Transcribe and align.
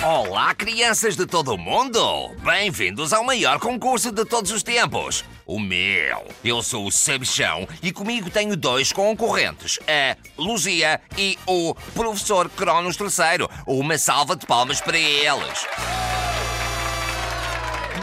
Olá, 0.00 0.54
crianças 0.54 1.16
de 1.16 1.26
todo 1.26 1.54
o 1.54 1.58
mundo! 1.58 2.32
Bem-vindos 2.44 3.12
ao 3.12 3.24
maior 3.24 3.58
concurso 3.58 4.12
de 4.12 4.24
todos 4.24 4.52
os 4.52 4.62
tempos. 4.62 5.24
O 5.44 5.58
meu. 5.58 6.24
Eu 6.44 6.62
sou 6.62 6.86
o 6.86 6.92
Sabichão 6.92 7.66
e 7.82 7.90
comigo 7.90 8.30
tenho 8.30 8.56
dois 8.56 8.92
concorrentes, 8.92 9.80
a 9.88 10.16
Luzia 10.40 11.00
e 11.16 11.36
o 11.44 11.74
Professor 11.94 12.48
Cronos 12.48 12.96
III. 12.96 13.48
Uma 13.66 13.98
salva 13.98 14.36
de 14.36 14.46
palmas 14.46 14.80
para 14.80 14.96
eles. 14.96 15.66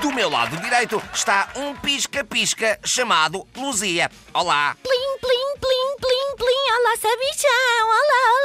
Do 0.02 0.12
meu 0.12 0.30
lado 0.30 0.58
direito 0.58 1.02
está 1.14 1.48
um 1.56 1.74
pisca-pisca 1.78 2.78
chamado 2.84 3.48
Luzia. 3.56 4.12
Olá! 4.34 4.76
Plim, 4.84 5.18
plim, 5.22 5.60
plim, 5.62 5.96
plim, 6.02 6.36
plim. 6.36 6.74
Olá, 6.78 6.98
sabichão. 6.98 7.88
Olá, 7.88 8.34
olá. 8.38 8.45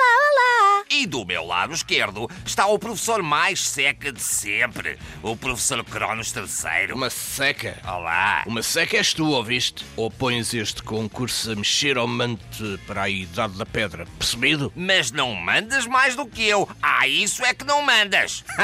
E 1.00 1.06
do 1.06 1.24
meu 1.24 1.46
lado 1.46 1.72
esquerdo 1.72 2.28
está 2.44 2.66
o 2.66 2.78
professor 2.78 3.22
mais 3.22 3.66
seca 3.66 4.12
de 4.12 4.20
sempre, 4.20 4.98
o 5.22 5.34
professor 5.34 5.82
Cronos 5.82 6.30
III. 6.36 6.92
Uma 6.92 7.08
seca. 7.08 7.78
Olá! 7.86 8.44
Uma 8.46 8.62
seca 8.62 8.98
és 8.98 9.14
tu, 9.14 9.24
ouviste? 9.24 9.82
Ou 9.96 10.10
pões 10.10 10.52
este 10.52 10.82
concurso 10.82 11.52
a 11.52 11.56
mexer 11.56 11.96
ao 11.96 12.06
manto 12.06 12.78
para 12.86 13.04
a 13.04 13.08
idade 13.08 13.56
da 13.56 13.64
pedra? 13.64 14.06
Percebido? 14.18 14.70
Mas 14.76 15.10
não 15.10 15.34
mandas 15.34 15.86
mais 15.86 16.14
do 16.14 16.26
que 16.26 16.46
eu. 16.46 16.68
Ah, 16.82 17.08
isso 17.08 17.42
é 17.46 17.54
que 17.54 17.64
não 17.64 17.80
mandas. 17.80 18.44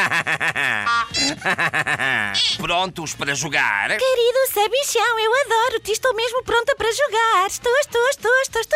Prontos 2.58 3.14
para 3.14 3.34
jogar? 3.34 3.96
Querido 3.96 4.38
sabichão, 4.52 5.18
eu 5.18 5.32
adoro-te. 5.40 5.90
Estou 5.90 6.14
mesmo 6.14 6.44
pronta 6.44 6.76
para 6.76 6.92
jogar. 6.92 7.46
Estou, 7.46 7.74
estou, 7.78 8.08
estou, 8.10 8.40
estou, 8.42 8.60
estou. 8.60 8.75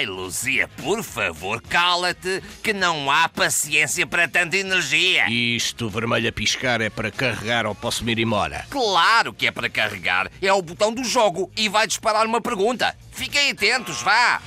Ai, 0.00 0.06
Luzia, 0.06 0.66
por 0.66 1.04
favor, 1.04 1.60
cala-te, 1.60 2.42
que 2.62 2.72
não 2.72 3.10
há 3.10 3.28
paciência 3.28 4.06
para 4.06 4.26
tanta 4.26 4.56
energia. 4.56 5.28
Isto 5.28 5.90
vermelho 5.90 6.26
a 6.26 6.32
piscar 6.32 6.80
é 6.80 6.88
para 6.88 7.10
carregar 7.10 7.66
ou 7.66 7.74
posso 7.74 8.02
me 8.02 8.12
ir 8.12 8.18
embora? 8.20 8.64
Claro 8.70 9.34
que 9.34 9.46
é 9.46 9.50
para 9.50 9.68
carregar. 9.68 10.30
É 10.40 10.50
o 10.50 10.62
botão 10.62 10.90
do 10.90 11.04
jogo 11.04 11.52
e 11.54 11.68
vai 11.68 11.86
disparar 11.86 12.24
uma 12.24 12.40
pergunta. 12.40 12.96
Fiquem 13.12 13.50
atentos, 13.50 14.00
vá. 14.00 14.40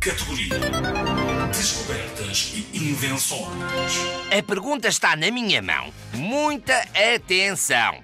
Categoria 0.00 0.58
Descobertas 1.52 2.54
e 2.72 2.90
Invenções. 2.90 3.94
A 4.36 4.42
pergunta 4.42 4.88
está 4.88 5.14
na 5.14 5.30
minha 5.30 5.62
mão. 5.62 5.94
Muita 6.12 6.76
atenção. 7.14 8.02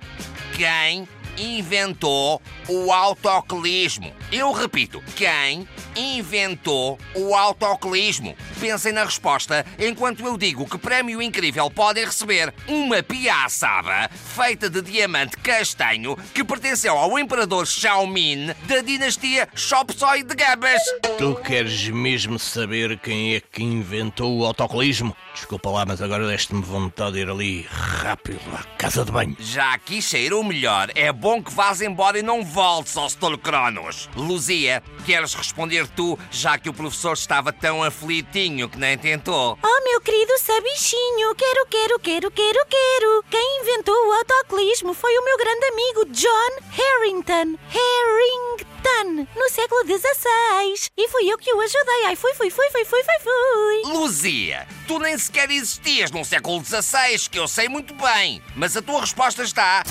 Quem 0.57 1.09
inventou 1.39 2.41
o 2.69 2.93
autocolismo? 2.93 4.13
Eu 4.31 4.53
repito, 4.53 5.03
quem 5.17 5.69
inventou 5.97 6.99
o 7.15 7.35
autocolismo? 7.35 8.37
Pensem 8.61 8.93
na 8.93 9.05
resposta 9.05 9.65
enquanto 9.79 10.25
eu 10.27 10.37
digo 10.37 10.69
que 10.69 10.79
prémio 10.79 11.23
incrível 11.23 11.71
podem 11.71 12.05
receber 12.05 12.53
uma 12.69 13.03
piaçaba 13.03 14.09
feita 14.13 14.69
de 14.69 14.83
diamante 14.83 15.37
castanho 15.37 16.17
que 16.35 16.45
pertenceu 16.45 16.97
ao 16.97 17.19
imperador 17.19 17.67
Xiaomin 17.67 18.55
da 18.67 18.81
dinastia 18.81 19.49
Chopsoi 19.55 20.23
de 20.23 20.35
Gabas. 20.35 20.83
Tu 21.19 21.35
queres 21.37 21.89
mesmo 21.89 22.39
saber 22.39 22.99
quem 22.99 23.37
é 23.37 23.41
que 23.41 23.63
inventou 23.63 24.39
o 24.39 24.45
autocolismo? 24.45 25.17
Desculpa 25.35 25.71
lá, 25.71 25.85
mas 25.85 26.01
agora 26.01 26.27
deste-me 26.27 26.63
vontade 26.63 27.15
de 27.15 27.21
ir 27.21 27.31
ali 27.31 27.67
rápido 27.71 28.41
à 28.55 28.63
casa 28.77 29.05
de 29.05 29.13
banho. 29.13 29.37
Já 29.39 29.75
aqui 29.75 30.01
cheira 30.01 30.37
o 30.37 30.45
melhor. 30.45 30.91
É 30.95 31.13
bom 31.13 31.43
que 31.43 31.53
vás 31.53 31.81
embora 31.81 32.19
e 32.19 32.23
não 32.23 32.45
voltes 32.45 32.97
ao 32.97 33.07
Stolo 33.09 33.39
Cronos. 33.39 34.09
Luzia, 34.17 34.83
queres 35.05 35.35
responder 35.35 35.84
tu, 35.89 36.19
já 36.31 36.59
que 36.59 36.69
o 36.69 36.75
professor 36.75 37.13
estava 37.13 37.53
tão 37.53 37.83
aflitinho 37.83 38.69
que 38.69 38.79
nem 38.79 38.97
tentou? 38.97 39.59
Oh, 39.63 39.85
meu 39.85 40.01
querido 40.01 40.33
sabichinho. 40.39 41.35
Quero, 41.35 41.67
quero, 41.67 41.99
quero, 41.99 42.31
quero, 42.31 42.67
quero. 42.67 43.25
Quem 43.31 43.61
inventou 43.61 43.95
o 43.95 44.13
autocolismo 44.13 44.95
foi 44.95 45.17
o 45.17 45.25
meu 45.25 45.37
grande 45.39 45.65
amigo 45.67 46.05
John 46.07 46.51
Harrington. 46.71 47.59
Harrington. 47.69 49.27
No 49.35 49.49
século 49.49 49.83
XVI. 49.87 50.91
E 50.97 51.09
fui 51.09 51.31
eu 51.31 51.39
que 51.39 51.53
o 51.53 51.61
ajudei. 51.61 52.07
Ai, 52.07 52.17
fui, 52.17 52.35
fui, 52.35 52.51
fui, 52.51 52.71
fui, 52.71 52.85
fui, 52.85 53.03
fui, 53.03 53.19
fui. 53.23 53.93
Luzia, 53.93 54.67
tu 54.87 54.99
nem 54.99 55.17
sequer 55.17 55.51
existias 55.51 56.11
no 56.11 56.25
século 56.25 56.63
XVI, 56.65 57.29
que 57.31 57.39
eu 57.39 57.49
sei 57.49 57.69
muito 57.69 57.95
bem. 57.95 58.43
Mas 58.55 58.77
a 58.77 58.83
tua 58.83 59.01
resposta 59.01 59.43
está. 59.43 59.83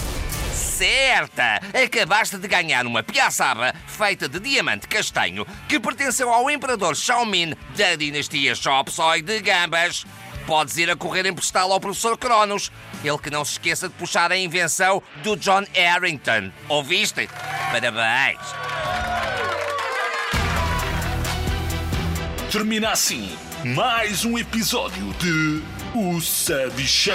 Certa! 0.77 1.61
Acabaste 1.85 2.37
de 2.37 2.47
ganhar 2.47 2.87
uma 2.87 3.03
piaçaba 3.03 3.75
feita 3.85 4.27
de 4.27 4.39
diamante 4.39 4.87
castanho 4.87 5.45
que 5.69 5.79
pertenceu 5.79 6.33
ao 6.33 6.49
imperador 6.49 6.95
Xiaomin 6.95 7.53
da 7.77 7.95
dinastia 7.95 8.55
Chopsoi 8.55 9.21
de 9.21 9.39
Gambas. 9.39 10.03
Podes 10.47 10.75
ir 10.77 10.89
a 10.89 10.95
correr 10.95 11.27
emprestá-lo 11.27 11.73
ao 11.73 11.79
professor 11.79 12.17
Cronos. 12.17 12.71
Ele 13.03 13.17
que 13.19 13.29
não 13.29 13.45
se 13.45 13.53
esqueça 13.53 13.87
de 13.87 13.93
puxar 13.93 14.31
a 14.31 14.37
invenção 14.37 15.01
do 15.21 15.35
John 15.37 15.63
Harrington. 15.75 16.51
Ouviste? 16.67 17.29
Parabéns! 17.71 18.39
Termina 22.51 22.89
assim 22.89 23.37
mais 23.63 24.25
um 24.25 24.37
episódio 24.39 25.13
de 25.13 25.63
O 25.93 26.19
Sabichão. 26.19 27.13